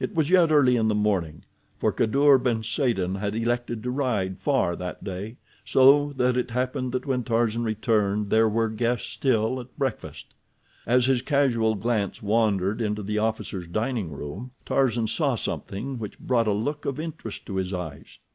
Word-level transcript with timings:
It 0.00 0.14
was 0.14 0.30
yet 0.30 0.50
early 0.50 0.76
in 0.76 0.88
the 0.88 0.94
morning, 0.94 1.44
for 1.76 1.92
Kadour 1.92 2.38
ben 2.38 2.62
Saden 2.62 3.16
had 3.16 3.34
elected 3.34 3.82
to 3.82 3.90
ride 3.90 4.40
far 4.40 4.74
that 4.74 5.04
day, 5.04 5.36
so 5.62 6.14
that 6.16 6.38
it 6.38 6.52
happened 6.52 6.92
that 6.92 7.04
when 7.04 7.22
Tarzan 7.22 7.64
returned 7.64 8.30
there 8.30 8.48
were 8.48 8.70
guests 8.70 9.10
still 9.10 9.60
at 9.60 9.78
breakfast. 9.78 10.32
As 10.86 11.04
his 11.04 11.20
casual 11.20 11.74
glance 11.74 12.22
wandered 12.22 12.80
into 12.80 13.02
the 13.02 13.18
officers' 13.18 13.66
dining 13.68 14.10
room, 14.10 14.52
Tarzan 14.64 15.06
saw 15.06 15.34
something 15.34 15.98
which 15.98 16.18
brought 16.18 16.46
a 16.46 16.52
look 16.52 16.86
of 16.86 16.98
interest 16.98 17.44
to 17.44 17.56
his 17.56 17.74
eyes. 17.74 18.16